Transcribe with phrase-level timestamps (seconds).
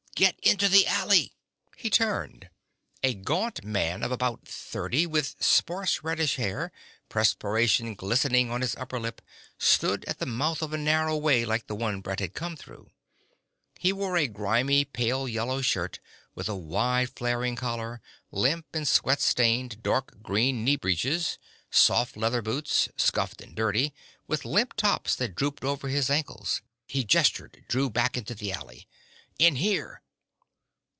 [0.13, 1.33] Get into the alley...!"
[1.75, 2.51] He turned.
[3.01, 6.71] A gaunt man of about thirty with sparse reddish hair,
[7.09, 9.23] perspiration glistening on his upper lip,
[9.57, 12.91] stood at the mouth of a narrow way like the one Brett had come through.
[13.79, 15.99] He wore a grimy pale yellow shirt
[16.35, 17.99] with a wide flaring collar,
[18.29, 21.39] limp and sweat stained, dark green knee breeches,
[21.71, 23.91] soft leather boots, scuffed and dirty,
[24.27, 26.61] with limp tops that drooped over his ankles.
[26.85, 28.87] He gestured, drew back into the alley.
[29.39, 30.03] "In here."